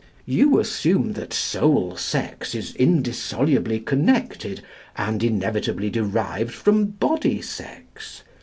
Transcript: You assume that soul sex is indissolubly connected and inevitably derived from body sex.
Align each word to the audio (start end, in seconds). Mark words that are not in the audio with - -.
You 0.25 0.59
assume 0.59 1.13
that 1.13 1.31
soul 1.31 1.95
sex 1.95 2.55
is 2.55 2.73
indissolubly 2.73 3.79
connected 3.81 4.63
and 4.97 5.23
inevitably 5.23 5.91
derived 5.91 6.55
from 6.55 6.85
body 6.85 7.39
sex. 7.39 8.23